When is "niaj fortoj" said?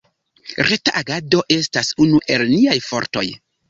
2.57-3.29